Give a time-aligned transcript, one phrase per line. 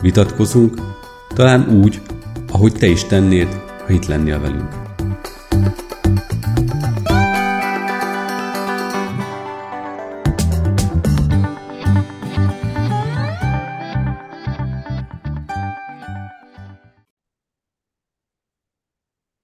[0.00, 0.74] vitatkozunk,
[1.28, 2.00] talán úgy,
[2.48, 3.48] ahogy te is tennéd,
[3.86, 4.78] ha itt lennél velünk.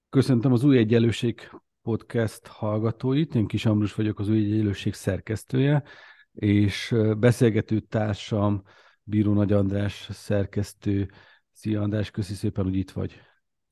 [0.09, 3.35] Köszöntöm az Új Egyenlőség podcast hallgatóit.
[3.35, 5.83] Én Kis Ambrus vagyok, az Új Egyenlőség szerkesztője,
[6.33, 8.63] és beszélgető társam
[9.09, 11.09] Bíró Nagy András szerkesztő.
[11.51, 13.21] Szia András, köszi szépen, hogy itt vagy.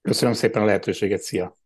[0.02, 1.58] Köszönöm szépen a lehetőséget, szia!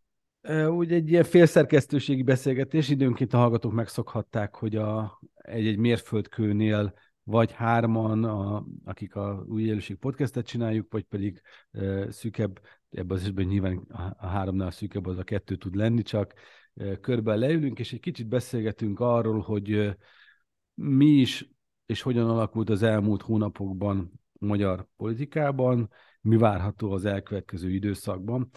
[0.70, 8.24] Úgy egy ilyen félszerkesztőségi beszélgetés, időnként a hallgatók megszokhatták, hogy a, egy-egy mérföldkőnél vagy hárman,
[8.24, 13.78] a, akik a új élőség podcastet csináljuk, vagy pedig e, szűkebb, ebben az esetben nyilván
[13.78, 16.34] a, a háromnál szűkebb az a kettő tud lenni, csak
[16.76, 19.98] e, körben leülünk, és egy kicsit beszélgetünk arról, hogy e,
[20.74, 21.50] mi is
[21.90, 25.90] és hogyan alakult az elmúlt hónapokban magyar politikában,
[26.22, 28.50] mi várható az elkövetkező időszakban.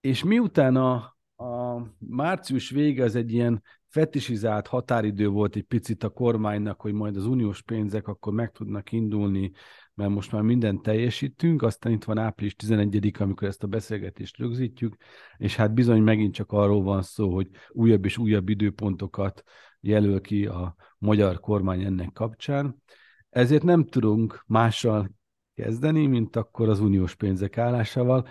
[0.00, 0.94] És miután a,
[1.36, 7.16] a március vége az egy ilyen fetisizált határidő volt egy picit a kormánynak, hogy majd
[7.16, 9.52] az uniós pénzek akkor meg tudnak indulni,
[9.94, 14.96] mert most már mindent teljesítünk, aztán itt van április 11 amikor ezt a beszélgetést rögzítjük,
[15.36, 19.42] és hát bizony megint csak arról van szó, hogy újabb és újabb időpontokat
[19.80, 20.76] jelöl ki a
[21.06, 22.82] magyar kormány ennek kapcsán.
[23.30, 25.10] Ezért nem tudunk mással
[25.54, 28.28] kezdeni, mint akkor az uniós pénzek állásával.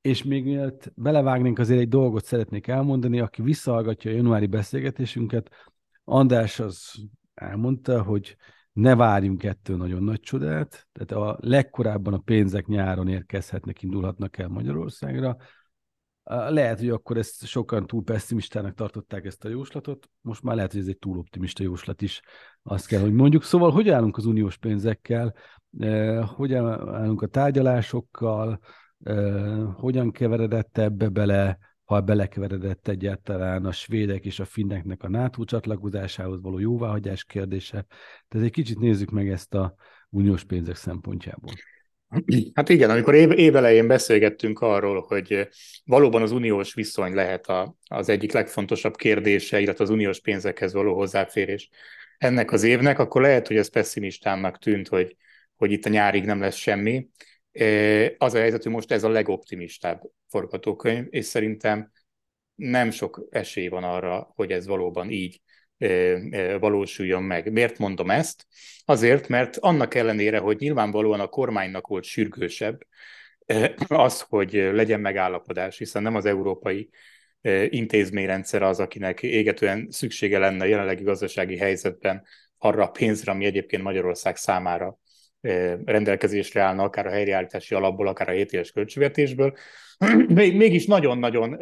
[0.00, 5.50] És még mielőtt belevágnénk, azért egy dolgot szeretnék elmondani, aki visszahallgatja a januári beszélgetésünket,
[6.04, 6.94] András az
[7.34, 8.36] elmondta, hogy
[8.72, 14.48] ne várjunk ettől nagyon nagy csodát, tehát a legkorábban a pénzek nyáron érkezhetnek, indulhatnak el
[14.48, 15.36] Magyarországra,
[16.28, 20.80] lehet, hogy akkor ezt sokan túl pessimistának tartották ezt a jóslatot, most már lehet, hogy
[20.80, 22.20] ez egy túl optimista jóslat is,
[22.62, 23.42] azt kell, hogy mondjuk.
[23.42, 25.34] Szóval, hogy állunk az uniós pénzekkel,
[26.36, 28.60] hogy állunk a tárgyalásokkal,
[29.74, 36.42] hogyan keveredett ebbe bele, ha belekeveredett egyáltalán a svédek és a finneknek a NATO csatlakozásához
[36.42, 37.86] való jóváhagyás kérdése.
[38.28, 39.74] Tehát egy kicsit nézzük meg ezt a
[40.10, 41.52] uniós pénzek szempontjából.
[42.54, 45.48] Hát igen, amikor év, évelején beszélgettünk arról, hogy
[45.84, 50.94] valóban az uniós viszony lehet a, az egyik legfontosabb kérdése, illetve az uniós pénzekhez való
[50.94, 51.68] hozzáférés
[52.18, 55.16] ennek az évnek, akkor lehet, hogy ez pessimistának tűnt, hogy,
[55.56, 57.08] hogy itt a nyárig nem lesz semmi.
[58.18, 61.90] Az a helyzet, hogy most ez a legoptimistább forgatókönyv, és szerintem
[62.54, 65.40] nem sok esély van arra, hogy ez valóban így
[66.58, 67.52] valósuljon meg.
[67.52, 68.46] Miért mondom ezt?
[68.84, 72.80] Azért, mert annak ellenére, hogy nyilvánvalóan a kormánynak volt sürgősebb
[73.88, 76.90] az, hogy legyen megállapodás, hiszen nem az európai
[77.68, 82.24] intézményrendszer az, akinek égetően szüksége lenne a jelenlegi gazdasági helyzetben
[82.58, 84.98] arra a pénzre, ami egyébként Magyarország számára
[85.84, 89.56] rendelkezésre állna, akár a helyreállítási alapból, akár a 7 éves költségvetésből.
[90.34, 91.58] Mégis nagyon-nagyon,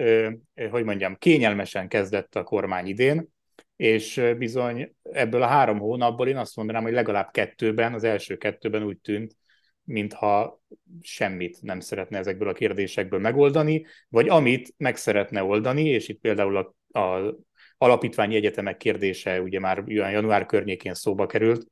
[0.70, 3.34] hogy mondjam, kényelmesen kezdett a kormány idén,
[3.76, 8.82] és bizony ebből a három hónapból én azt mondanám, hogy legalább kettőben, az első kettőben
[8.82, 9.36] úgy tűnt,
[9.84, 10.60] mintha
[11.00, 16.56] semmit nem szeretne ezekből a kérdésekből megoldani, vagy amit meg szeretne oldani, és itt például
[16.56, 17.34] a, a
[17.78, 21.66] alapítványi egyetemek kérdése ugye már olyan január környékén szóba került,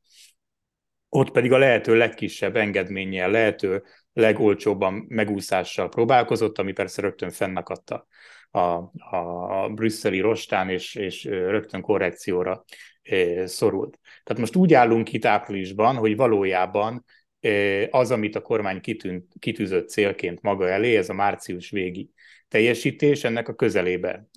[1.08, 3.82] ott pedig a lehető legkisebb engedménnyel, lehető
[4.12, 8.06] legolcsóbban megúszással próbálkozott, ami persze rögtön fennakadta
[8.54, 12.64] a, a brüsszeli rostán, és, és rögtön korrekcióra
[13.44, 13.98] szorult.
[14.24, 17.04] Tehát most úgy állunk itt áprilisban, hogy valójában
[17.90, 22.10] az, amit a kormány kitűnt, kitűzött célként maga elé, ez a március végi
[22.48, 24.28] teljesítés, ennek a közelébe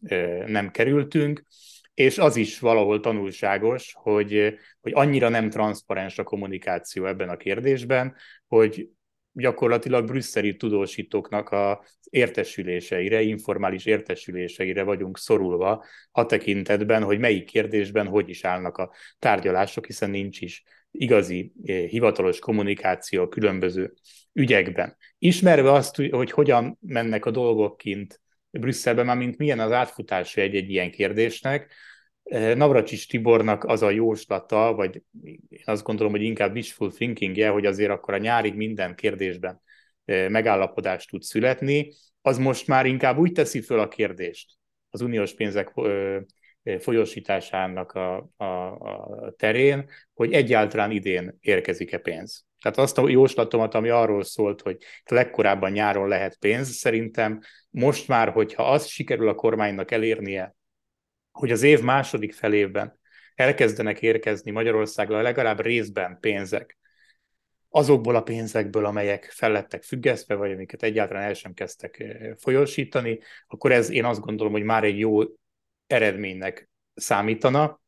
[0.46, 1.44] nem kerültünk,
[1.94, 8.16] és az is valahol tanulságos, hogy, hogy annyira nem transzparens a kommunikáció ebben a kérdésben,
[8.48, 8.90] hogy
[9.38, 11.78] gyakorlatilag brüsszeli tudósítóknak az
[12.10, 19.86] értesüléseire, informális értesüléseire vagyunk szorulva a tekintetben, hogy melyik kérdésben hogy is állnak a tárgyalások,
[19.86, 23.94] hiszen nincs is igazi eh, hivatalos kommunikáció a különböző
[24.34, 24.98] ügyekben.
[25.18, 30.70] Ismerve azt, hogy hogyan mennek a dolgok kint Brüsszelben, már mint milyen az átfutása egy-egy
[30.70, 31.74] ilyen kérdésnek,
[32.30, 35.04] Navracsics Tibornak az a jóslata, vagy
[35.50, 39.62] én azt gondolom, hogy inkább wishful thinkingje, hogy azért akkor a nyárig minden kérdésben
[40.06, 44.52] megállapodás tud születni, az most már inkább úgy teszi föl a kérdést
[44.90, 45.74] az uniós pénzek
[46.80, 52.46] folyosításának a, a, a terén, hogy egyáltalán idén érkezik-e pénz.
[52.62, 57.40] Tehát azt a jóslatomat, ami arról szólt, hogy legkorábban nyáron lehet pénz, szerintem
[57.70, 60.56] most már, hogyha az sikerül a kormánynak elérnie,
[61.38, 63.00] hogy az év második felében
[63.36, 66.78] elkezdenek érkezni Magyarországra legalább részben pénzek,
[67.70, 73.72] azokból a pénzekből, amelyek fellettek függesztve, vagy amiket egyáltalán el sem kezdtek eh, folyosítani, akkor
[73.72, 75.22] ez én azt gondolom, hogy már egy jó
[75.88, 77.82] eredménynek számítana.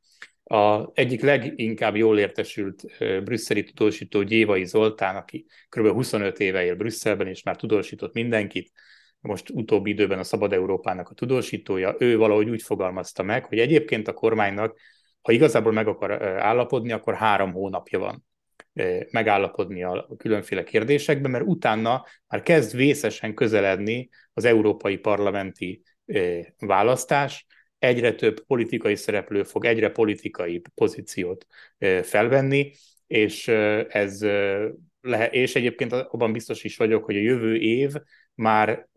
[0.43, 5.87] A egyik leginkább jól értesült eh, brüsszeli tudósító Gyévai Zoltán, aki kb.
[5.87, 8.71] 25 éve él Brüsszelben, és már tudósított mindenkit,
[9.21, 14.07] most utóbbi időben a Szabad Európának a tudósítója, ő valahogy úgy fogalmazta meg, hogy egyébként
[14.07, 14.77] a kormánynak,
[15.21, 18.25] ha igazából meg akar állapodni, akkor három hónapja van
[19.11, 25.81] megállapodni a különféle kérdésekben, mert utána már kezd vészesen közeledni az európai parlamenti
[26.59, 27.45] választás,
[27.79, 31.45] egyre több politikai szereplő fog egyre politikai pozíciót
[32.01, 32.71] felvenni,
[33.07, 33.47] és
[33.87, 34.21] ez
[35.09, 37.93] lehet, és egyébként abban biztos is vagyok, hogy a jövő év
[38.35, 38.87] már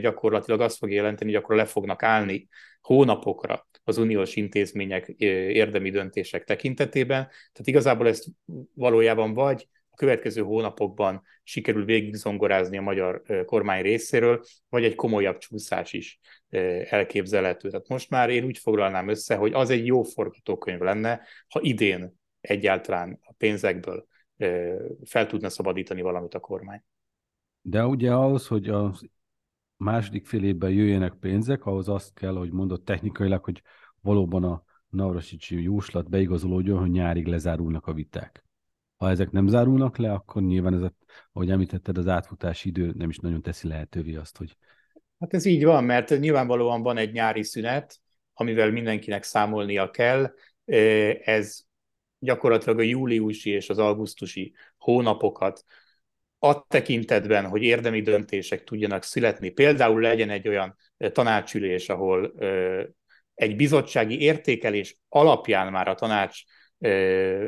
[0.00, 2.48] gyakorlatilag azt fog jelenteni, hogy akkor le fognak állni
[2.80, 7.22] hónapokra az uniós intézmények érdemi döntések tekintetében.
[7.28, 8.26] Tehát igazából ezt
[8.74, 15.92] valójában vagy a következő hónapokban sikerül végigzongorázni a magyar kormány részéről, vagy egy komolyabb csúszás
[15.92, 16.20] is
[16.88, 17.70] elképzelhető.
[17.70, 22.14] Tehát most már én úgy foglalnám össze, hogy az egy jó forgatókönyv lenne, ha idén
[22.40, 24.06] egyáltalán a pénzekből
[25.04, 26.82] fel tudna szabadítani valamit a kormány.
[27.60, 29.08] De ugye ahhoz, hogy az
[29.76, 33.62] második fél évben jöjjenek pénzek, ahhoz azt kell, hogy mondott technikailag, hogy
[34.00, 38.44] valóban a Navrasicsi jóslat beigazolódjon, hogy nyárig lezárulnak a viták.
[38.96, 40.92] Ha ezek nem zárulnak le, akkor nyilván ez, a,
[41.32, 44.56] ahogy említetted, az átfutási idő nem is nagyon teszi lehetővé azt, hogy...
[45.18, 48.00] Hát ez így van, mert nyilvánvalóan van egy nyári szünet,
[48.34, 50.34] amivel mindenkinek számolnia kell.
[51.24, 51.65] Ez
[52.26, 55.64] gyakorlatilag a júliusi és az augusztusi hónapokat
[56.38, 59.50] a tekintetben, hogy érdemi döntések tudjanak születni.
[59.50, 60.76] Például legyen egy olyan
[61.12, 62.34] tanácsülés, ahol
[63.34, 66.40] egy bizottsági értékelés alapján már a tanács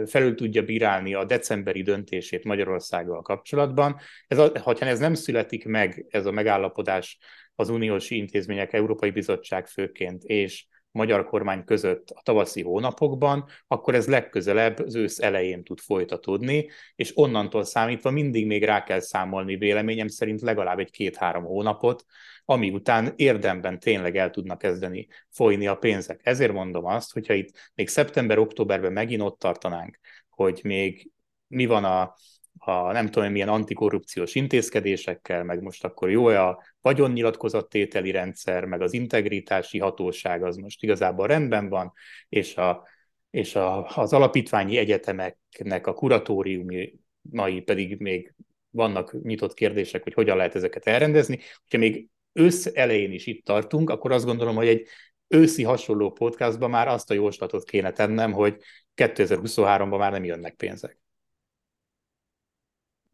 [0.07, 3.97] felül tudja bírálni a decemberi döntését Magyarországgal kapcsolatban.
[4.27, 7.19] Ez a, ha ez nem születik meg, ez a megállapodás
[7.55, 10.67] az uniós intézmények, Európai Bizottság főként, és
[10.99, 17.12] magyar kormány között a tavaszi hónapokban, akkor ez legközelebb az ősz elején tud folytatódni, és
[17.15, 22.05] onnantól számítva mindig még rá kell számolni véleményem szerint legalább egy két-három hónapot,
[22.45, 26.21] ami után érdemben tényleg el tudnak kezdeni folyni a pénzek.
[26.23, 29.99] Ezért mondom azt, hogyha itt még szeptember-októberben megint ott tartanánk,
[30.29, 31.11] hogy még
[31.47, 32.15] mi van a,
[32.58, 38.93] a nem tudom milyen antikorrupciós intézkedésekkel, meg most akkor jó a vagyonnyilatkozattételi rendszer, meg az
[38.93, 41.93] integritási hatóság az most igazából rendben van,
[42.28, 42.88] és, a,
[43.31, 48.34] és a, az alapítványi egyetemeknek a kuratóriumai pedig még
[48.70, 51.38] vannak nyitott kérdések, hogy hogyan lehet ezeket elrendezni.
[51.70, 54.87] Ha még ősz elején is itt tartunk, akkor azt gondolom, hogy egy
[55.28, 58.56] őszi hasonló podcastban már azt a jóslatot kéne tennem, hogy
[58.96, 60.98] 2023-ban már nem jönnek pénzek.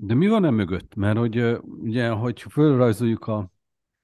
[0.05, 0.95] De mi van e mögött?
[0.95, 3.53] Mert hogy ugye, hogy fölrajzoljuk a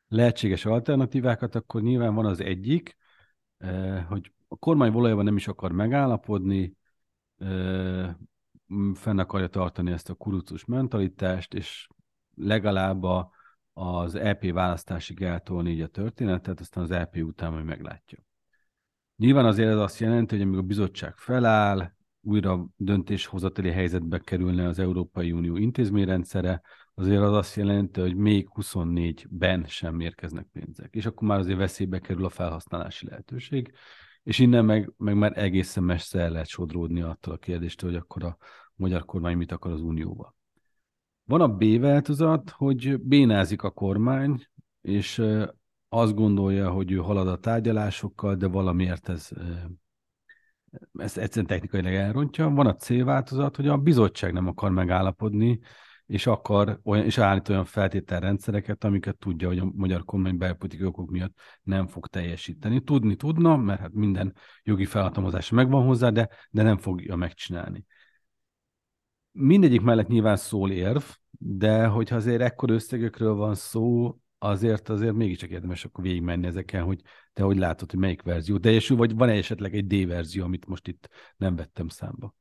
[0.08, 2.96] lehetséges alternatívákat, akkor nyilván van az egyik,
[4.08, 6.76] hogy a kormány valójában nem is akar megállapodni,
[8.94, 11.88] fenn akarja tartani ezt a kurucus mentalitást, és
[12.34, 13.30] legalább a,
[13.72, 18.18] az EP választásig eltolni így a történetet, aztán az EP után majd meglátja.
[19.16, 21.92] Nyilván azért ez azt jelenti, hogy amíg a bizottság feláll,
[22.22, 26.62] újra döntéshozatali helyzetbe kerülne az Európai Unió intézményrendszere,
[26.94, 30.94] azért az azt jelenti, hogy még 24-ben sem érkeznek pénzek.
[30.94, 33.72] És akkor már azért veszélybe kerül a felhasználási lehetőség,
[34.22, 38.24] és innen meg, meg már egészen messze el lehet sodródni attól a kérdéstől, hogy akkor
[38.24, 38.36] a
[38.74, 40.34] magyar kormány mit akar az Unióval.
[41.24, 44.46] Van a B változat, hogy bénázik a kormány,
[44.80, 45.22] és
[45.88, 49.28] azt gondolja, hogy ő halad a tárgyalásokkal, de valamiért ez
[50.98, 52.48] ezt egyszerűen technikailag elrontja.
[52.48, 55.60] Van a C változat, hogy a bizottság nem akar megállapodni,
[56.06, 61.10] és akar olyan, és állít olyan feltételrendszereket, amiket tudja, hogy a magyar kormány belpolitikai okok
[61.10, 62.80] miatt nem fog teljesíteni.
[62.80, 67.84] Tudni tudna, mert hát minden jogi felhatalmazás megvan hozzá, de, de nem fogja megcsinálni.
[69.32, 71.02] Mindegyik mellett nyilván szól érv,
[71.38, 77.00] de hogyha azért ekkor összegekről van szó, azért azért mégiscsak érdemes akkor végigmenni ezeken, hogy
[77.32, 80.88] te hogy látod, hogy melyik verzió teljesül, vagy van-e esetleg egy D verzió, amit most
[80.88, 82.34] itt nem vettem számba?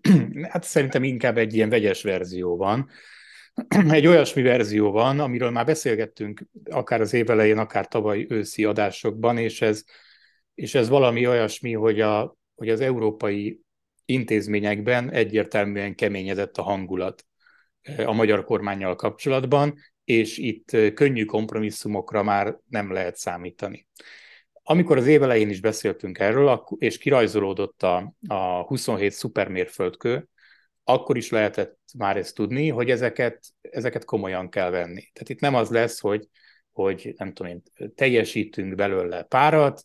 [0.50, 2.88] Hát szerintem inkább egy ilyen vegyes verzió van.
[3.90, 7.28] egy olyasmi verzió van, amiről már beszélgettünk akár az év
[7.58, 9.84] akár tavaly őszi adásokban, és ez,
[10.54, 13.60] és ez valami olyasmi, hogy, a, hogy az európai
[14.04, 17.24] intézményekben egyértelműen keményedett a hangulat
[18.06, 19.78] a magyar kormányjal kapcsolatban,
[20.10, 23.86] és itt könnyű kompromisszumokra már nem lehet számítani.
[24.62, 30.28] Amikor az év elején is beszéltünk erről, és kirajzolódott a, a 27 szupermérföldkő,
[30.84, 35.10] akkor is lehetett már ezt tudni, hogy ezeket, ezeket komolyan kell venni.
[35.12, 36.28] Tehát itt nem az lesz, hogy,
[36.72, 37.62] hogy nem tudom én,
[37.94, 39.84] teljesítünk belőle párat,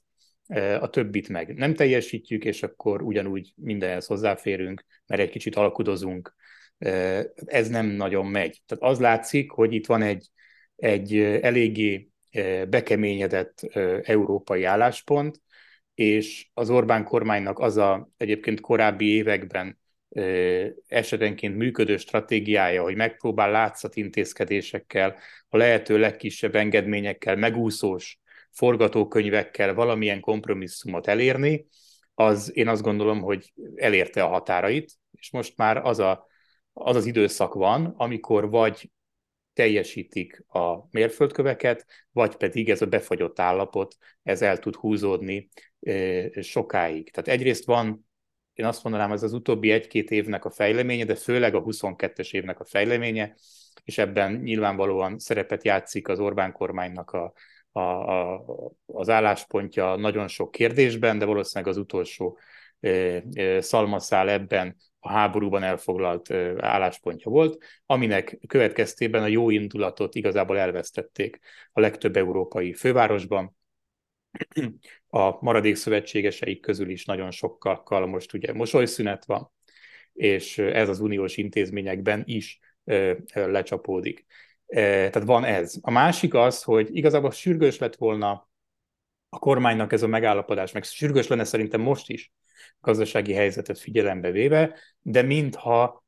[0.79, 6.35] a többit meg nem teljesítjük, és akkor ugyanúgy mindenhez hozzáférünk, mert egy kicsit alkudozunk.
[7.45, 8.61] Ez nem nagyon megy.
[8.65, 10.29] Tehát az látszik, hogy itt van egy,
[10.75, 12.09] egy eléggé
[12.69, 13.59] bekeményedett
[14.03, 15.41] európai álláspont,
[15.93, 19.79] és az Orbán kormánynak az a egyébként korábbi években
[20.87, 25.15] esetenként működő stratégiája, hogy megpróbál látszat intézkedésekkel,
[25.49, 28.19] a lehető legkisebb engedményekkel, megúszós
[28.51, 31.67] forgatókönyvekkel valamilyen kompromisszumot elérni,
[32.13, 36.27] az én azt gondolom, hogy elérte a határait, és most már az a,
[36.77, 38.89] az, az időszak van, amikor vagy
[39.53, 45.49] teljesítik a mérföldköveket, vagy pedig ez a befagyott állapot, ez el tud húzódni
[46.41, 47.11] sokáig.
[47.11, 48.05] Tehát egyrészt van,
[48.53, 52.59] én azt mondanám, ez az utóbbi egy-két évnek a fejleménye, de főleg a 22-es évnek
[52.59, 53.35] a fejleménye,
[53.83, 57.33] és ebben nyilvánvalóan szerepet játszik az Orbán kormánynak a,
[57.71, 58.45] a, a,
[58.85, 62.37] az álláspontja nagyon sok kérdésben, de valószínűleg az utolsó
[63.59, 71.39] szalmaszál ebben a háborúban elfoglalt álláspontja volt, aminek következtében a jó indulatot igazából elvesztették
[71.71, 73.55] a legtöbb európai fővárosban.
[75.07, 79.51] A maradék szövetségeseik közül is nagyon sokkal most ugye mosolyszünet van,
[80.13, 82.59] és ez az uniós intézményekben is
[83.33, 84.25] lecsapódik.
[84.65, 85.75] Tehát van ez.
[85.81, 88.49] A másik az, hogy igazából sürgős lett volna
[89.29, 92.31] a kormánynak ez a megállapodás, meg sürgős lenne szerintem most is
[92.79, 96.05] gazdasági helyzetet figyelembe véve, de mintha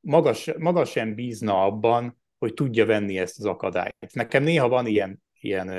[0.00, 4.12] maga, maga sem bízna abban, hogy tudja venni ezt az akadályt.
[4.12, 5.72] Nekem néha van ilyen, ilyen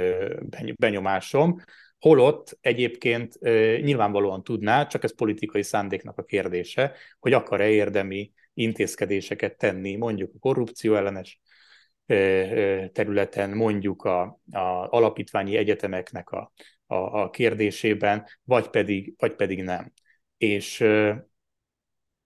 [0.75, 1.61] benyomásom,
[1.99, 3.39] holott egyébként
[3.81, 10.39] nyilvánvalóan tudná, csak ez politikai szándéknak a kérdése, hogy akar-e érdemi intézkedéseket tenni, mondjuk a
[10.39, 11.39] korrupció ellenes
[12.91, 16.51] területen, mondjuk a, a alapítványi egyetemeknek a,
[16.85, 19.91] a, a kérdésében, vagy pedig, vagy pedig nem.
[20.37, 20.83] És,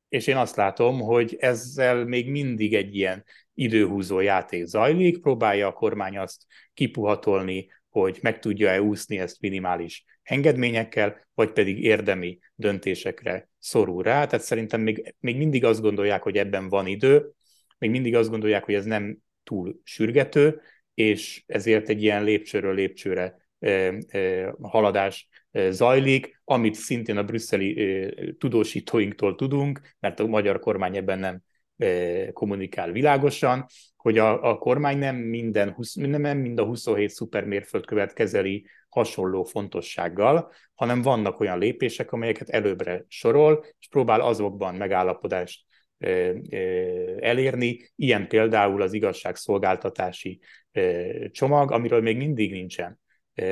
[0.10, 5.74] és én azt látom, hogy ezzel még mindig egy ilyen időhúzó játék zajlik, próbálja a
[5.74, 14.04] kormány azt kipuhatolni, hogy meg tudja-e úszni ezt minimális engedményekkel, vagy pedig érdemi döntésekre szorul
[14.04, 14.26] rá.
[14.26, 17.32] Tehát szerintem még, még mindig azt gondolják, hogy ebben van idő,
[17.78, 19.18] még mindig azt gondolják, hogy ez nem
[19.48, 20.62] túl sürgető,
[20.94, 23.50] és ezért egy ilyen lépcsőről lépcsőre
[24.62, 25.28] haladás
[25.70, 31.42] zajlik, amit szintén a brüsszeli tudósítóinktól tudunk, mert a magyar kormány ebben nem
[32.34, 39.44] kommunikál világosan, hogy a, a kormány nem minden, nem mind a 27 szupermérföldkövet kezeli hasonló
[39.44, 45.67] fontossággal, hanem vannak olyan lépések, amelyeket előbbre sorol, és próbál azokban megállapodást
[47.20, 50.40] elérni, ilyen például az igazságszolgáltatási
[51.32, 53.00] csomag, amiről még mindig nincsen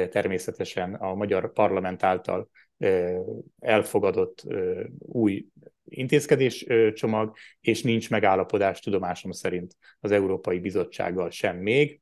[0.09, 2.49] természetesen a magyar parlament által
[3.59, 4.43] elfogadott
[4.99, 5.45] új
[5.85, 11.99] intézkedés csomag, és nincs megállapodás tudomásom szerint az Európai Bizottsággal sem még,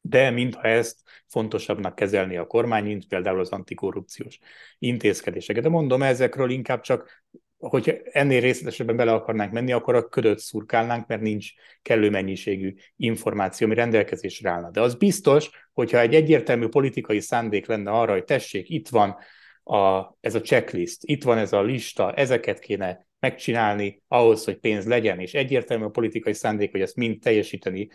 [0.00, 4.38] de mintha ezt fontosabbnak kezelni a kormány, mint például az antikorrupciós
[4.78, 5.62] intézkedéseket.
[5.62, 7.24] De mondom, ezekről inkább csak
[7.68, 11.50] hogy ennél részletesebben bele akarnánk menni, akkor a ködöt szurkálnánk, mert nincs
[11.82, 14.70] kellő mennyiségű információ, ami rendelkezésre állna.
[14.70, 19.16] De az biztos, hogyha egy egyértelmű politikai szándék lenne arra, hogy tessék, itt van
[19.64, 24.86] a, ez a checklist, itt van ez a lista, ezeket kéne megcsinálni ahhoz, hogy pénz
[24.86, 27.88] legyen, és egyértelmű a politikai szándék, hogy ezt mind teljesíteni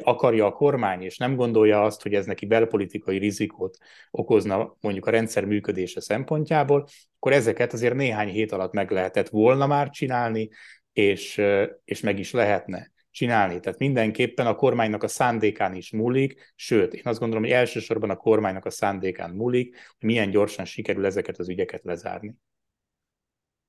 [0.00, 3.78] akarja a kormány, és nem gondolja azt, hogy ez neki belpolitikai rizikót
[4.10, 6.86] okozna mondjuk a rendszer működése szempontjából,
[7.16, 10.48] akkor ezeket azért néhány hét alatt meg lehetett volna már csinálni,
[10.92, 11.42] és,
[11.84, 13.60] és meg is lehetne csinálni.
[13.60, 18.16] Tehát mindenképpen a kormánynak a szándékán is múlik, sőt, én azt gondolom, hogy elsősorban a
[18.16, 22.34] kormánynak a szándékán múlik, hogy milyen gyorsan sikerül ezeket az ügyeket lezárni.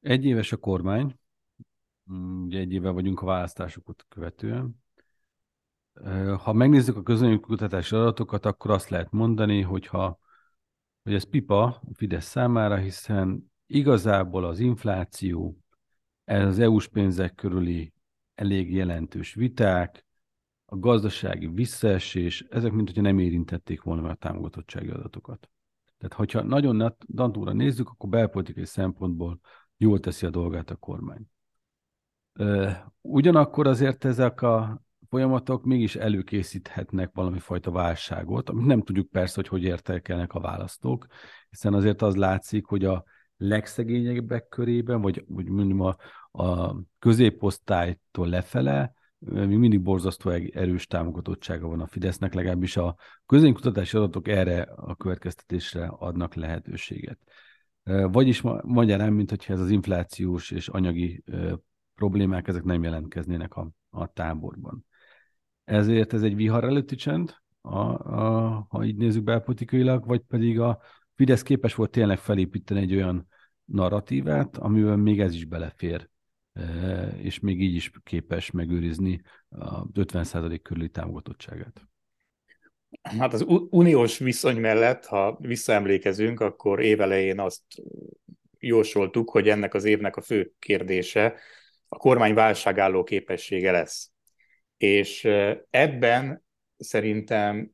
[0.01, 1.15] Egy éves a kormány,
[2.43, 4.79] ugye egy éve vagyunk a választásokat követően.
[6.43, 10.20] Ha megnézzük a közönségkutatási adatokat, akkor azt lehet mondani, hogyha,
[11.03, 15.58] hogy ez pipa a Fidesz számára, hiszen igazából az infláció,
[16.24, 17.93] ez az EU-s pénzek körüli
[18.36, 20.05] elég jelentős viták,
[20.65, 25.50] a gazdasági visszaesés, ezek mint hogyha nem érintették volna a támogatottsági adatokat.
[25.98, 29.39] Tehát, hogyha nagyon dantúra nézzük, akkor belpolitikai szempontból
[29.77, 31.25] jól teszi a dolgát a kormány.
[33.01, 34.81] Ugyanakkor azért ezek a
[35.12, 41.06] folyamatok mégis előkészíthetnek valami fajta válságot, amit nem tudjuk persze, hogy hogy értelkelnek a választók,
[41.50, 43.03] hiszen azért az látszik, hogy a
[43.38, 45.96] legszegényebbek körében, vagy úgy mondjam a,
[46.44, 54.27] a középosztálytól lefele, még mindig borzasztó erős támogatottsága van a Fidesznek, legalábbis a közénkutatási adatok
[54.27, 57.20] erre a következtetésre adnak lehetőséget.
[58.12, 61.24] Vagyis magyarán, mint hogyha ez az inflációs és anyagi
[61.96, 64.86] problémák, ezek nem jelentkeznének a, a táborban.
[65.72, 70.82] Ezért ez egy vihar előtti csend, a, a, ha így nézzük belpolitikailag, vagy pedig a
[71.16, 73.28] Fidesz képes volt tényleg felépíteni egy olyan
[73.66, 76.10] narratívát, amiben még ez is belefér,
[76.54, 81.82] e, és még így is képes megőrizni a 50% körüli támogatottságát.
[83.01, 87.63] Hát az uniós viszony mellett, ha visszaemlékezünk, akkor évelején azt
[88.60, 91.36] jósoltuk, hogy ennek az évnek a fő kérdése
[91.88, 94.11] a kormány válságálló képessége lesz.
[94.82, 95.28] És
[95.70, 96.44] ebben
[96.78, 97.72] szerintem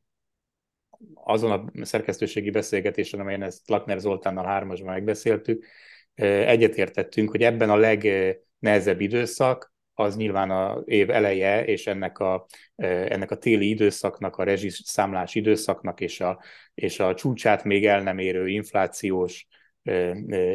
[1.14, 5.66] azon a szerkesztőségi beszélgetésen, amelyen ezt Lakner Zoltánnal hármasban megbeszéltük,
[6.14, 12.46] egyetértettünk, hogy ebben a legnehezebb időszak az nyilván a év eleje, és ennek a,
[12.76, 16.42] ennek a téli időszaknak, a rezsiszámlás időszaknak, és a,
[16.74, 19.46] és a csúcsát még el nem érő inflációs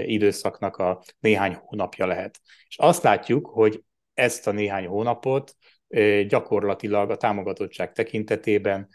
[0.04, 2.40] időszaknak a néhány hónapja lehet.
[2.68, 3.84] És azt látjuk, hogy
[4.14, 5.56] ezt a néhány hónapot
[6.28, 8.90] gyakorlatilag a támogatottság tekintetében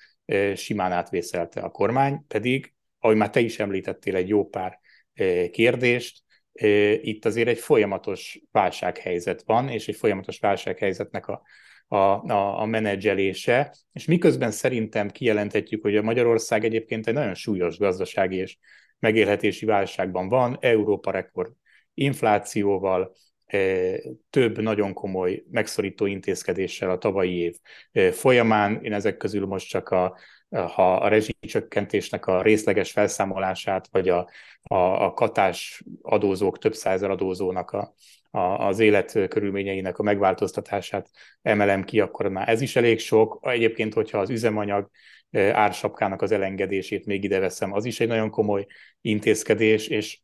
[0.55, 4.78] simán átvészelte a kormány, pedig, ahogy már te is említettél egy jó pár
[5.50, 6.23] kérdést,
[7.00, 11.42] itt azért egy folyamatos válsághelyzet van, és egy folyamatos válsághelyzetnek a,
[11.88, 17.79] a, a, a menedzselése, és miközben szerintem kijelenthetjük, hogy a Magyarország egyébként egy nagyon súlyos
[17.79, 18.57] gazdasági és
[18.99, 21.53] megélhetési válságban van, Európa rekord
[21.94, 23.14] inflációval,
[24.30, 27.56] több nagyon komoly megszorító intézkedéssel a tavalyi év
[28.12, 28.78] folyamán.
[28.82, 34.30] Én ezek közül most csak a, ha a rezsicsökkentésnek a részleges felszámolását, vagy a,
[34.62, 37.94] a, a katás adózók, több százer adózónak a,
[38.30, 41.08] a, az élet körülményeinek a megváltoztatását
[41.42, 43.38] emelem ki, akkor már ez is elég sok.
[43.42, 44.90] Egyébként, hogyha az üzemanyag
[45.52, 48.66] ársapkának az elengedését még ide veszem, az is egy nagyon komoly
[49.00, 50.18] intézkedés, és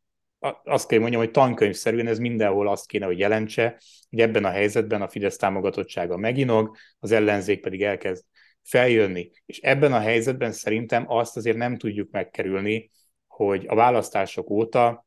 [0.65, 3.81] azt kell mondjam, hogy tankönyvszerűen ez mindenhol azt kéne, hogy jelentse,
[4.11, 8.25] hogy ebben a helyzetben a Fidesz támogatottsága meginog, az ellenzék pedig elkezd
[8.63, 9.31] feljönni.
[9.47, 12.91] És ebben a helyzetben szerintem azt azért nem tudjuk megkerülni,
[13.27, 15.07] hogy a választások óta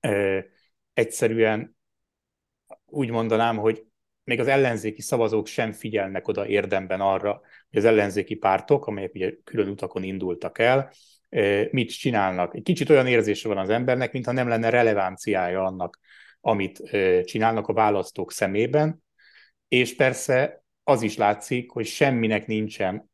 [0.00, 0.38] ö,
[0.92, 1.76] egyszerűen
[2.86, 3.84] úgy mondanám, hogy
[4.24, 9.32] még az ellenzéki szavazók sem figyelnek oda érdemben arra, hogy az ellenzéki pártok, amelyek ugye
[9.44, 10.92] külön utakon indultak el,
[11.70, 12.54] mit csinálnak.
[12.54, 15.98] Egy kicsit olyan érzése van az embernek, mintha nem lenne relevanciája annak,
[16.40, 16.82] amit
[17.24, 19.02] csinálnak a választók szemében,
[19.68, 23.10] és persze az is látszik, hogy semminek nincsen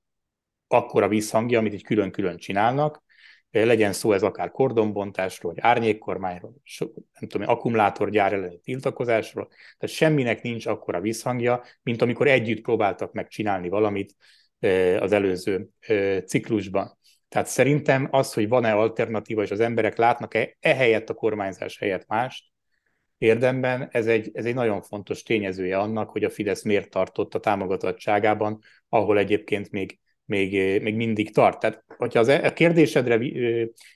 [0.68, 3.04] akkora visszhangja, amit egy külön-külön csinálnak,
[3.50, 6.54] legyen szó ez akár kordonbontásról, vagy árnyékkormányról,
[7.20, 9.48] nem tudom, akkumulátorgyár elleni tiltakozásról,
[9.78, 14.14] tehát semminek nincs akkora visszhangja, mint amikor együtt próbáltak meg csinálni valamit
[14.98, 15.68] az előző
[16.26, 16.98] ciklusban.
[17.36, 22.44] Tehát szerintem az, hogy van-e alternatíva, és az emberek látnak-e ehelyett a kormányzás helyett mást,
[23.18, 27.40] érdemben ez egy, ez egy nagyon fontos tényezője annak, hogy a Fidesz miért tartott a
[27.40, 31.60] támogatottságában, ahol egyébként még, még, még mindig tart.
[31.60, 33.18] Tehát, hogyha az, e, a kérdésedre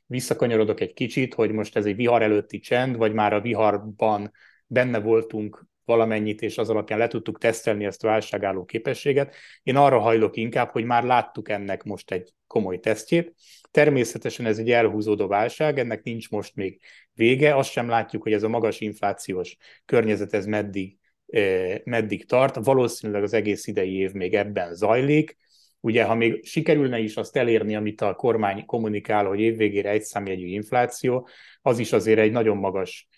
[0.06, 4.32] visszakanyarodok egy kicsit, hogy most ez egy vihar előtti csend, vagy már a viharban
[4.66, 9.34] benne voltunk valamennyit, és az alapján le tudtuk tesztelni ezt a válságálló képességet.
[9.62, 13.34] Én arra hajlok inkább, hogy már láttuk ennek most egy komoly tesztjét.
[13.70, 16.80] Természetesen ez egy elhúzódó válság, ennek nincs most még
[17.12, 22.64] vége, azt sem látjuk, hogy ez a magas inflációs környezet ez meddig, eh, meddig tart.
[22.64, 25.36] Valószínűleg az egész idei év még ebben zajlik.
[25.80, 30.46] Ugye, ha még sikerülne is azt elérni, amit a kormány kommunikál, hogy évvégére egy számjegyű
[30.46, 31.28] infláció,
[31.62, 33.08] az is azért egy nagyon magas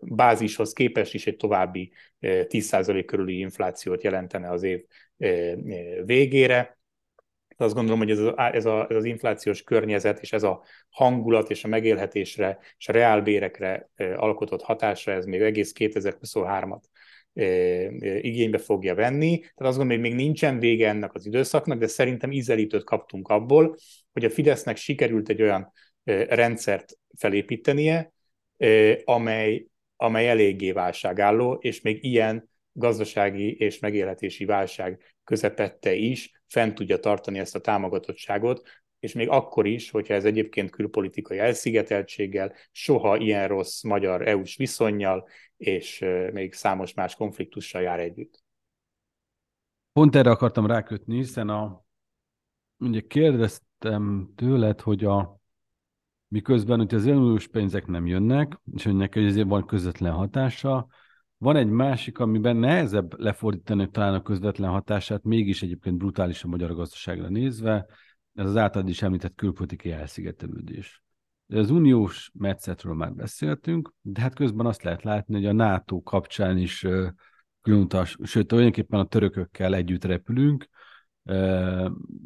[0.00, 4.84] bázishoz képest is egy további 10% körüli inflációt jelentene az év
[6.04, 6.78] végére.
[7.56, 11.50] Azt gondolom, hogy ez, a, ez, a, ez az inflációs környezet és ez a hangulat
[11.50, 16.82] és a megélhetésre és a reálbérekre alkotott hatásra, ez még egész 2023-at
[18.20, 19.38] igénybe fogja venni.
[19.38, 23.76] Tehát azt gondolom, hogy még nincsen vége ennek az időszaknak, de szerintem ízelítőt kaptunk abból,
[24.12, 25.72] hogy a Fidesznek sikerült egy olyan
[26.28, 28.12] rendszert felépítenie,
[29.04, 36.98] amely, amely eléggé válságálló, és még ilyen gazdasági és megélhetési válság közepette is fent tudja
[36.98, 38.62] tartani ezt a támogatottságot,
[38.98, 46.04] és még akkor is, hogyha ez egyébként külpolitikai elszigeteltséggel, soha ilyen rossz magyar-EU-s viszonyjal, és
[46.32, 48.44] még számos más konfliktussal jár együtt.
[49.92, 51.84] Pont erre akartam rákötni, hiszen a,
[52.78, 55.41] ugye kérdeztem tőled, hogy a
[56.32, 60.86] miközben hogy az uniós pénzek nem jönnek, és neki ezért van közvetlen hatása,
[61.38, 66.74] van egy másik, amiben nehezebb lefordítani talán a közvetlen hatását, mégis egyébként brutális a magyar
[66.74, 67.86] gazdaságra nézve,
[68.34, 71.02] ez az általad is említett külpolitikai elszigetelődés.
[71.48, 76.58] Az uniós metszetről már beszéltünk, de hát közben azt lehet látni, hogy a NATO kapcsán
[76.58, 76.86] is
[77.62, 80.68] különutas, sőt, tulajdonképpen a törökökkel együtt repülünk,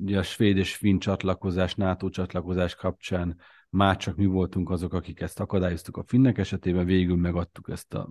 [0.01, 3.37] ugye a svéd és finn csatlakozás, NATO csatlakozás kapcsán
[3.77, 8.11] már csak mi voltunk azok, akik ezt akadályoztuk a finnek esetében, végül megadtuk ezt a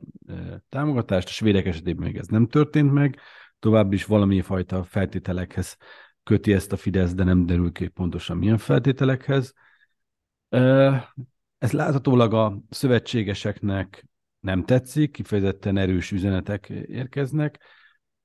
[0.69, 3.19] támogatást, a svédek esetében még ez nem történt meg,
[3.59, 5.77] tovább is valami fajta feltételekhez
[6.23, 9.53] köti ezt a Fidesz, de nem derül ki pontosan milyen feltételekhez.
[11.57, 14.07] Ez láthatólag a szövetségeseknek
[14.39, 17.59] nem tetszik, kifejezetten erős üzenetek érkeznek,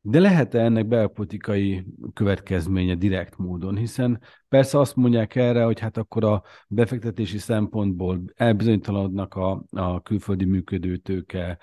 [0.01, 3.77] de lehet-e ennek belpolitikai következménye direkt módon?
[3.77, 10.45] Hiszen persze azt mondják erre, hogy hát akkor a befektetési szempontból elbizonytalanodnak a, a külföldi
[10.45, 11.59] működőtőke,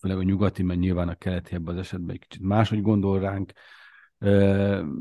[0.00, 3.52] főleg a nyugati, mert nyilván a keleti ebben az esetben egy kicsit máshogy gondol ránk,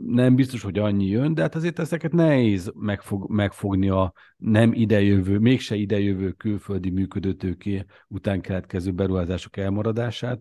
[0.05, 5.39] nem biztos, hogy annyi jön, de hát azért ezeket nehéz megfog, megfogni a nem idejövő,
[5.39, 10.39] mégse idejövő külföldi működőtőké után keletkező beruházások elmaradását.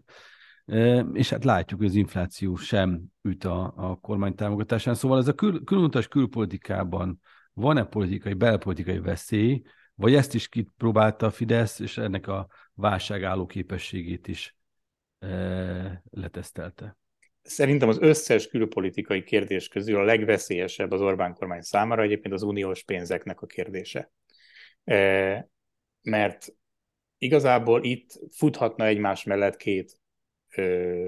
[1.13, 4.95] És hát látjuk, hogy az infláció sem üt a, a kormány támogatásán.
[4.95, 7.21] Szóval ez a kül, különutas külpolitikában
[7.53, 9.63] van-e politikai, belpolitikai veszély,
[9.95, 14.57] vagy ezt is kipróbálta a Fidesz, és ennek a válságálló képességét is
[15.19, 16.97] e, letesztelte?
[17.43, 22.85] Szerintem az összes külpolitikai kérdés közül a legveszélyesebb az Orbán kormány számára egyébként az uniós
[22.85, 24.11] pénzeknek a kérdése.
[24.85, 25.49] E,
[26.03, 26.55] mert
[27.19, 30.01] igazából itt futhatna egymás mellett két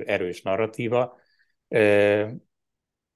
[0.05, 1.19] erős narratíva.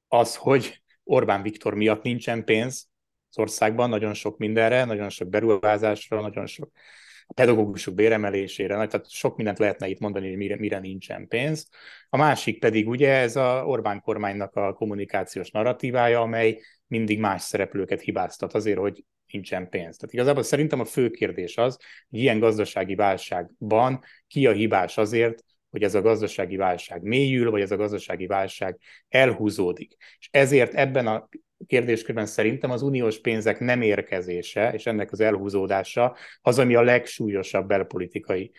[0.09, 2.89] Az, hogy Orbán Viktor miatt nincsen pénz
[3.31, 6.71] az országban, nagyon sok mindenre, nagyon sok beruházásra, nagyon sok
[7.35, 11.69] pedagógusok béremelésére, tehát sok mindent lehetne itt mondani, hogy mire, mire nincsen pénz.
[12.09, 18.01] A másik pedig ugye ez a Orbán kormánynak a kommunikációs narratívája, amely mindig más szereplőket
[18.01, 19.97] hibáztat azért, hogy nincsen pénz.
[19.97, 21.79] Tehát igazából szerintem a fő kérdés az,
[22.11, 27.61] hogy ilyen gazdasági válságban ki a hibás azért, hogy ez a gazdasági válság mélyül, vagy
[27.61, 28.79] ez a gazdasági válság
[29.09, 29.97] elhúzódik.
[30.19, 31.29] És ezért ebben a
[31.67, 37.67] kérdéskörben szerintem az uniós pénzek nem érkezése, és ennek az elhúzódása az, ami a legsúlyosabb
[37.69, 38.51] belpolitikai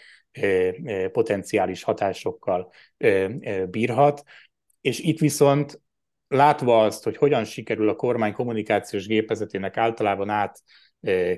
[1.11, 2.71] potenciális hatásokkal
[3.69, 4.23] bírhat.
[4.81, 5.81] És itt viszont
[6.27, 10.59] látva azt, hogy hogyan sikerül a kormány kommunikációs gépezetének általában át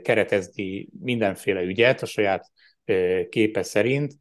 [0.01, 2.51] keretezni mindenféle ügyet a saját
[3.29, 4.13] képe szerint,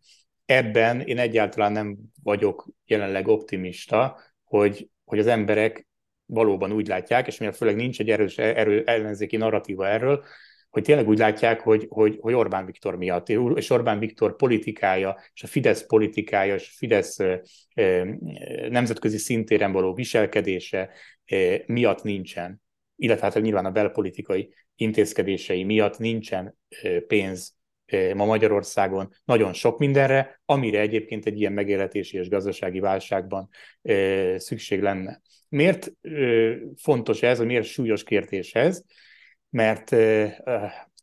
[0.50, 5.88] ebben én egyáltalán nem vagyok jelenleg optimista, hogy, hogy az emberek
[6.26, 10.24] valóban úgy látják, és mivel főleg nincs egy erős erő, ellenzéki narratíva erről,
[10.70, 15.42] hogy tényleg úgy látják, hogy, hogy, hogy Orbán Viktor miatt, és Orbán Viktor politikája, és
[15.42, 17.18] a Fidesz politikája, és a Fidesz
[18.68, 20.90] nemzetközi szintéren való viselkedése
[21.66, 22.62] miatt nincsen,
[22.96, 26.56] illetve hát nyilván a belpolitikai intézkedései miatt nincsen
[27.06, 27.59] pénz
[28.14, 33.48] ma Magyarországon nagyon sok mindenre, amire egyébként egy ilyen megélhetési és gazdasági válságban
[34.37, 35.20] szükség lenne.
[35.48, 35.92] Miért
[36.76, 38.83] fontos ez, vagy miért súlyos kérdés ez?
[39.50, 39.92] Mert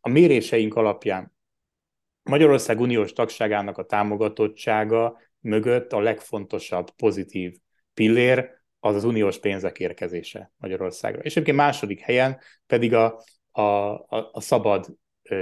[0.01, 1.35] a méréseink alapján
[2.23, 7.57] Magyarország uniós tagságának a támogatottsága mögött a legfontosabb pozitív
[7.93, 11.21] pillér az az uniós pénzek érkezése Magyarországra.
[11.21, 14.97] És egyébként második helyen pedig a, a, a, a szabad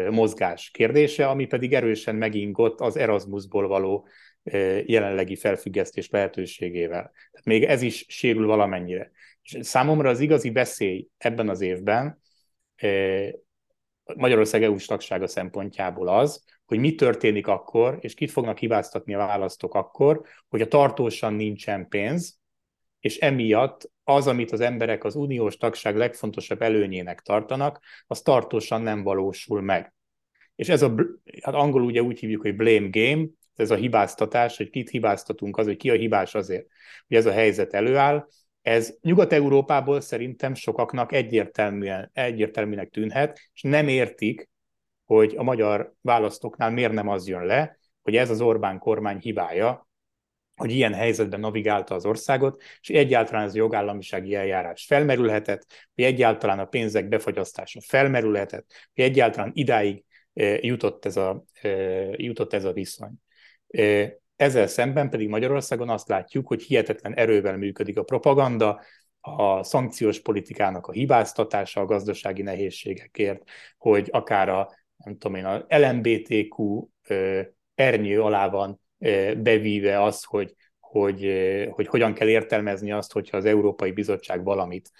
[0.09, 4.07] mozgás kérdése, ami pedig erősen megingott az Erasmusból való
[4.85, 7.11] jelenlegi felfüggesztés lehetőségével.
[7.31, 9.11] Tehát még ez is sérül valamennyire.
[9.41, 12.21] És számomra az igazi veszély ebben az évben
[14.15, 19.73] Magyarország EU-s tagsága szempontjából az, hogy mi történik akkor, és kit fognak hibáztatni a választók
[19.73, 22.39] akkor, hogy a tartósan nincsen pénz,
[23.05, 29.03] és emiatt az, amit az emberek az uniós tagság legfontosabb előnyének tartanak, az tartósan nem
[29.03, 29.93] valósul meg.
[30.55, 30.95] És ez a,
[31.41, 35.65] hát angolul ugye úgy hívjuk, hogy blame game, ez a hibáztatás, hogy kit hibáztatunk az,
[35.65, 36.65] hogy ki a hibás azért,
[37.07, 38.27] hogy ez a helyzet előáll.
[38.61, 44.49] Ez Nyugat-Európából szerintem sokaknak egyértelműen, egyértelműnek tűnhet, és nem értik,
[45.05, 49.84] hogy a magyar választóknál miért nem az jön le, hogy ez az Orbán kormány hibája,
[50.55, 55.65] hogy ilyen helyzetben navigálta az országot, és egyáltalán ez a jogállamisági eljárás felmerülhetett,
[55.95, 60.03] hogy egyáltalán a pénzek befagyasztása felmerülhetett, hogy egyáltalán idáig
[60.59, 61.43] jutott ez a,
[62.11, 63.13] jutott ez a viszony.
[64.35, 68.81] Ezzel szemben pedig Magyarországon azt látjuk, hogy hihetetlen erővel működik a propaganda,
[69.21, 73.43] a szankciós politikának a hibáztatása a gazdasági nehézségekért,
[73.77, 76.87] hogy akár a, nem tudom én, a LMBTQ
[77.75, 78.79] ernyő alá van
[79.37, 81.31] bevíve az, hogy, hogy,
[81.69, 84.91] hogy hogyan kell értelmezni azt, hogyha az Európai Bizottság valamit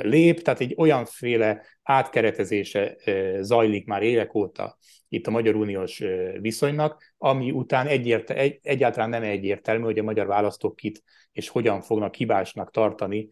[0.00, 0.42] lép.
[0.42, 2.96] Tehát egy olyanféle átkeretezése
[3.40, 4.78] zajlik már évek óta
[5.08, 6.02] itt a Magyar Uniós
[6.40, 11.02] viszonynak, ami után egyért, egy, egyáltalán nem egyértelmű, hogy a magyar választók kit
[11.32, 13.28] és hogyan fognak hibásnak tartani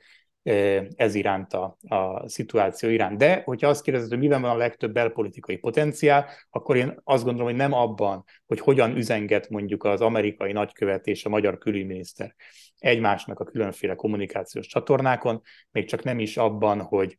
[0.96, 3.18] ez iránt a, a szituáció iránt.
[3.18, 7.48] De, hogyha azt kérdezed, hogy miben van a legtöbb belpolitikai potenciál, akkor én azt gondolom,
[7.48, 12.34] hogy nem abban, hogy hogyan üzenget mondjuk az amerikai nagykövet és a magyar külügyminiszter
[12.78, 17.18] egymásnak a különféle kommunikációs csatornákon, még csak nem is abban, hogy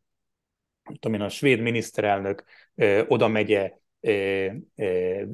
[1.00, 3.72] tudom én, a svéd miniszterelnök ö, oda megye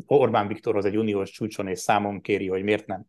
[0.06, 3.06] Orbán Viktorhoz egy uniós csúcson és számon kéri, hogy miért nem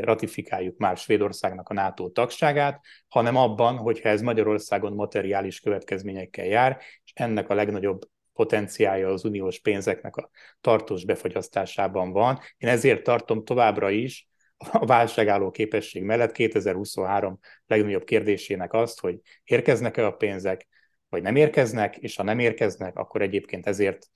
[0.00, 7.12] ratifikáljuk már Svédországnak a NATO tagságát, hanem abban, hogyha ez Magyarországon materiális következményekkel jár, és
[7.14, 8.00] ennek a legnagyobb
[8.32, 12.38] potenciája az uniós pénzeknek a tartós befagyasztásában van.
[12.56, 20.06] Én ezért tartom továbbra is a válságálló képesség mellett 2023 legnagyobb kérdésének azt, hogy érkeznek-e
[20.06, 20.66] a pénzek,
[21.08, 24.06] vagy nem érkeznek, és ha nem érkeznek, akkor egyébként ezért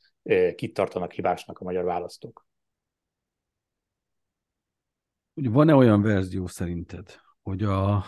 [0.54, 2.46] kit tartanak hibásnak a magyar választók.
[5.34, 8.04] Van-e olyan verzió szerinted, hogy a,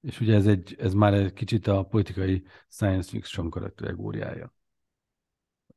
[0.00, 4.54] és ugye ez, egy, ez már egy kicsit a politikai science fiction kategóriája,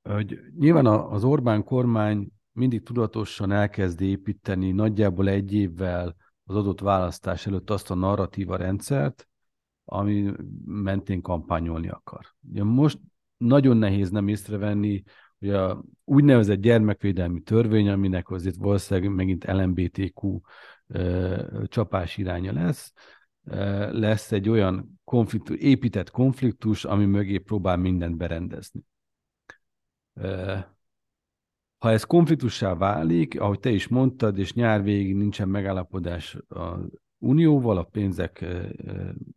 [0.02, 7.48] hogy nyilván az Orbán kormány mindig tudatosan elkezd építeni nagyjából egy évvel az adott választás
[7.48, 9.28] előtt azt a narratíva rendszert,
[9.86, 10.34] ami
[10.66, 12.26] mentén kampányolni akar.
[12.50, 13.00] Ugye most
[13.38, 15.04] nagyon nehéz nem észrevenni,
[15.40, 20.40] hogy a úgynevezett gyermekvédelmi törvény, aminek azért valószínűleg megint LMBTQ
[21.66, 22.94] csapás iránya lesz,
[23.92, 28.82] lesz egy olyan konfliktus, épített konfliktus, ami mögé próbál mindent berendezni.
[31.78, 36.80] Ha ez konfliktussá válik, ahogy te is mondtad, és nyár végig nincsen megállapodás az
[37.18, 38.46] unióval, a pénzek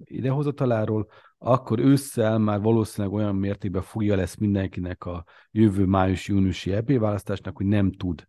[0.04, 1.08] idehozataláról,
[1.42, 7.66] akkor ősszel már valószínűleg olyan mértékben fogja lesz mindenkinek a jövő május-júniusi EP választásnak, hogy
[7.66, 8.29] nem tud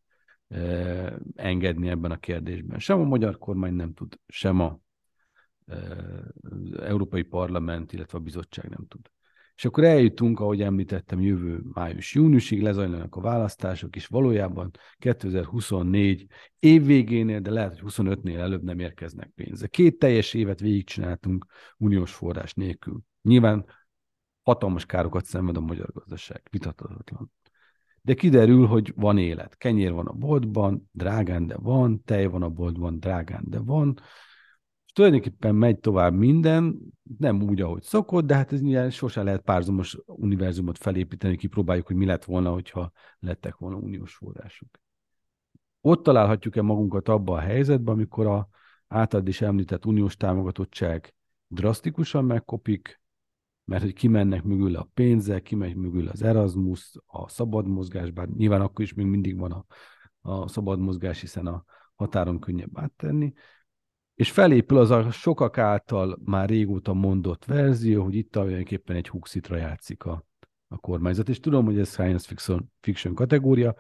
[1.36, 2.80] engedni ebben a kérdésben.
[2.80, 4.80] Sem a magyar kormány nem tud, sem a,
[6.41, 9.12] az Európai Parlament, illetve a bizottság nem tud.
[9.62, 16.26] És akkor eljutunk, ahogy említettem, jövő május-júniusig lezajlanak a választások, és valójában 2024
[16.60, 19.67] év végénél, de lehet, hogy 25-nél előbb nem érkeznek pénze.
[19.67, 21.45] Két teljes évet végigcsináltunk
[21.78, 23.02] uniós forrás nélkül.
[23.21, 23.65] Nyilván
[24.41, 27.32] hatalmas károkat szenved a magyar gazdaság, vitathatatlan
[28.02, 29.58] de kiderül, hogy van élet.
[29.58, 34.00] Kenyér van a boltban, drágán, de van, tej van a boltban, drágán, de van.
[34.91, 36.80] És tulajdonképpen megy tovább minden,
[37.17, 41.95] nem úgy, ahogy szokott, de hát ez nyilván sosem lehet párzomos univerzumot felépíteni, kipróbáljuk, hogy
[41.95, 44.67] mi lett volna, hogyha lettek volna uniós források.
[45.82, 48.49] Ott találhatjuk-e magunkat abban a helyzetben, amikor a
[48.88, 51.13] általad is említett uniós támogatottság
[51.47, 53.01] drasztikusan megkopik,
[53.65, 58.62] mert hogy kimennek mögül a pénzek, kimegy mögül az Erasmus, a szabad mozgás, bár nyilván
[58.62, 59.65] akkor is még mindig van a,
[60.21, 61.63] a szabad mozgás, hiszen a
[61.95, 63.34] határon könnyebb áttenni,
[64.15, 69.56] és felépül az a sokak által már régóta mondott verzió, hogy itt tulajdonképpen egy huxitra
[69.56, 70.26] játszik a,
[70.67, 73.76] a kormányzat, és tudom, hogy ez science fiction, fiction kategória,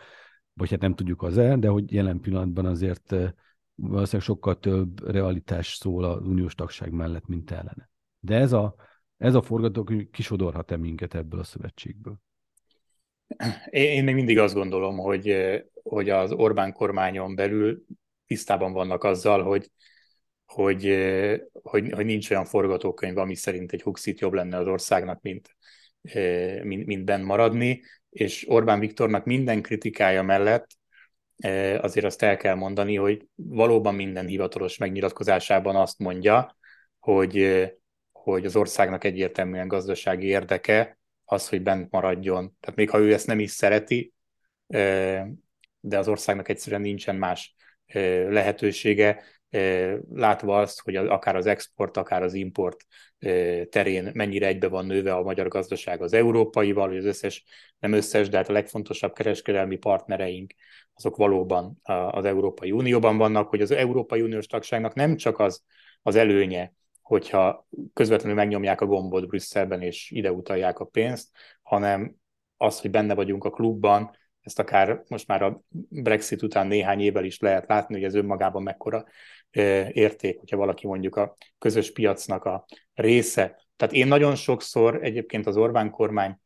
[0.53, 3.31] vagy hát nem tudjuk az el, de hogy jelen pillanatban azért eh,
[3.75, 7.89] valószínűleg sokkal több realitás szól az uniós tagság mellett, mint ellene.
[8.19, 8.75] De ez a
[9.21, 12.19] ez a forgatókönyv kisodorhat-e minket ebből a szövetségből?
[13.69, 15.35] Én még mindig azt gondolom, hogy,
[15.83, 17.83] hogy az Orbán kormányon belül
[18.25, 19.71] tisztában vannak azzal, hogy,
[20.53, 20.97] hogy,
[21.61, 25.55] hogy, hogy nincs olyan forgatókönyv, ami szerint egy Huxit jobb lenne az országnak, mint,
[26.63, 30.67] mint, mint benn maradni, és Orbán Viktornak minden kritikája mellett
[31.81, 36.57] azért azt el kell mondani, hogy valóban minden hivatalos megnyilatkozásában azt mondja,
[36.99, 37.65] hogy
[38.11, 42.55] hogy az országnak egyértelműen gazdasági érdeke az, hogy bent maradjon.
[42.59, 44.13] Tehát még ha ő ezt nem is szereti,
[45.79, 47.55] de az országnak egyszerűen nincsen más
[48.27, 49.23] lehetősége,
[50.13, 52.85] látva azt, hogy akár az export, akár az import
[53.69, 57.43] terén mennyire egybe van nőve a magyar gazdaság az európaival, vagy az összes,
[57.79, 60.53] nem összes, de hát a legfontosabb kereskedelmi partnereink,
[60.93, 61.79] azok valóban
[62.11, 65.63] az Európai Unióban vannak, hogy az Európai Uniós tagságnak nem csak az,
[66.01, 71.29] az előnye, hogyha közvetlenül megnyomják a gombot Brüsszelben és ide utalják a pénzt,
[71.61, 72.15] hanem
[72.57, 77.25] az, hogy benne vagyunk a klubban, ezt akár most már a Brexit után néhány évvel
[77.25, 79.05] is lehet látni, hogy ez önmagában mekkora
[79.91, 83.65] érték, hogyha valaki mondjuk a közös piacnak a része.
[83.75, 86.39] Tehát én nagyon sokszor egyébként az Orbán kormány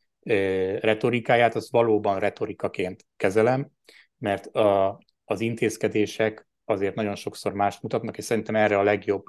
[0.79, 3.69] retorikáját az valóban retorikaként kezelem,
[4.17, 9.25] mert a, az intézkedések azért nagyon sokszor más mutatnak, és szerintem erre a legjobb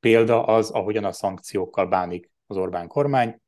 [0.00, 3.40] példa az, ahogyan a szankciókkal bánik az Orbán kormány.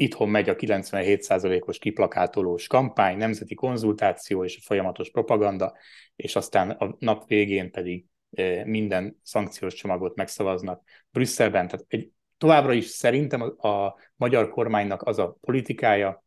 [0.00, 5.76] Itthon megy a 97%-os kiplakátolós kampány, nemzeti konzultáció és a folyamatos propaganda,
[6.16, 11.68] és aztán a nap végén pedig e, minden szankciós csomagot megszavaznak Brüsszelben.
[11.68, 16.24] Tehát egy, továbbra is szerintem a, a magyar kormánynak az a politikája,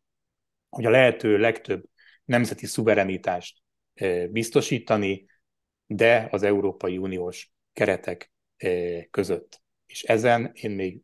[0.69, 1.83] hogy a lehető legtöbb
[2.25, 3.57] nemzeti szuverenitást
[3.93, 5.25] e, biztosítani,
[5.85, 9.61] de az Európai Uniós keretek e, között.
[9.85, 11.01] És ezen én még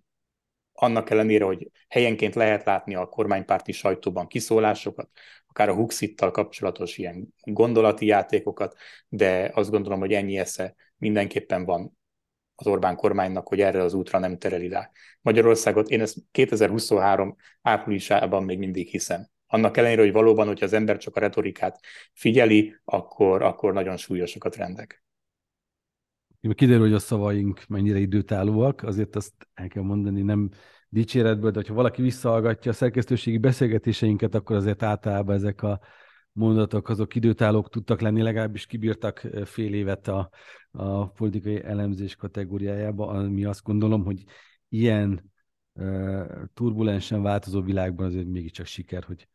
[0.82, 5.10] annak ellenére, hogy helyenként lehet látni a kormánypárti sajtóban kiszólásokat,
[5.48, 8.76] akár a Huxittal kapcsolatos ilyen gondolati játékokat,
[9.08, 11.98] de azt gondolom, hogy ennyi esze mindenképpen van
[12.56, 14.92] az Orbán kormánynak, hogy erre az útra nem tereli rá.
[15.22, 19.28] Magyarországot én ezt 2023 áprilisában még mindig hiszem.
[19.48, 21.80] Annak ellenére, hogy valóban, hogyha az ember csak a retorikát
[22.14, 25.04] figyeli, akkor, akkor nagyon súlyosak a trendek.
[26.42, 30.50] Kiderül, hogy a szavaink mennyire időtállóak, azért azt el kell mondani, nem
[30.90, 35.80] dicséretből, de ha valaki visszahallgatja a szerkesztőségi beszélgetéseinket, akkor azért általában ezek a
[36.32, 40.30] mondatok azok időtállók tudtak lenni, legalábbis kibírtak fél évet a,
[40.72, 44.24] a politikai elemzés kategóriájába, ami azt gondolom, hogy
[44.70, 45.32] ilyen
[45.74, 49.28] uh, turbulensen változó világban azért mégiscsak siker, hogy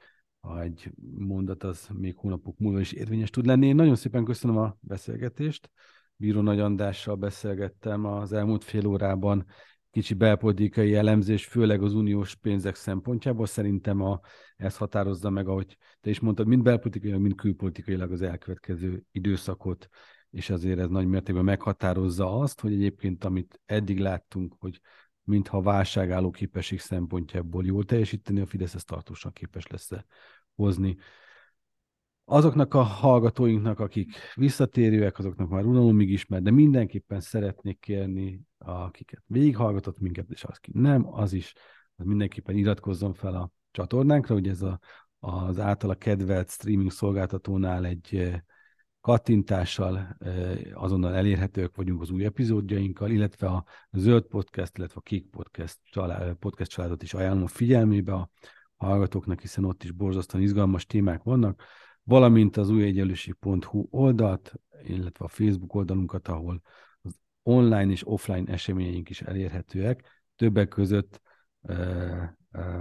[0.63, 3.67] egy mondat az még hónapok múlva is érvényes tud lenni.
[3.67, 5.71] Én nagyon szépen köszönöm a beszélgetést.
[6.17, 9.47] Bíró Nagy Andrással beszélgettem az elmúlt fél órában.
[9.91, 13.47] Kicsi belpolitikai elemzés, főleg az uniós pénzek szempontjából.
[13.47, 14.21] Szerintem a,
[14.57, 19.89] ez határozza meg, ahogy te is mondtad, mind belpolitikailag, mind külpolitikailag az elkövetkező időszakot,
[20.31, 24.81] és azért ez nagy mértékben meghatározza azt, hogy egyébként amit eddig láttunk, hogy
[25.25, 29.91] mintha válságálló képesség szempontjából jól teljesíteni, a Fidesz ezt tartósan képes lesz
[30.55, 30.97] hozni
[32.25, 39.99] azoknak a hallgatóinknak, akik visszatérőek, azoknak már unalomig ismer, de mindenképpen szeretnék kérni, akiket végighallgatott
[39.99, 41.53] minket, és az ki nem, az is,
[41.97, 44.81] az mindenképpen iratkozzon fel a csatornánkra, hogy ez a,
[45.19, 48.41] az általa kedvelt streaming szolgáltatónál egy eh,
[49.01, 55.31] kattintással eh, azonnal elérhetők vagyunk az új epizódjainkkal, illetve a Zöld Podcast, illetve a Kék
[55.31, 58.31] Podcast, család, podcast családot is ajánlom figyelmébe a
[58.77, 61.63] hallgatóknak, hiszen ott is borzasztóan izgalmas témák vannak
[62.05, 66.63] valamint az újegyenlőség.hu oldalt, illetve a Facebook oldalunkat, ahol
[67.03, 70.23] az online és offline eseményeink is elérhetőek.
[70.37, 71.21] Többek között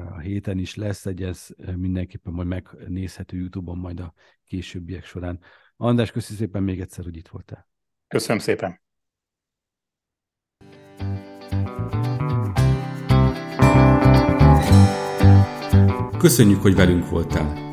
[0.10, 4.14] a héten is lesz egy, ez mindenképpen majd megnézhető YouTube-on majd a
[4.46, 5.40] későbbiek során.
[5.76, 7.70] András, köszi szépen még egyszer, hogy itt voltál.
[8.08, 8.82] Köszönöm szépen.
[16.18, 17.73] Köszönjük, hogy velünk voltál!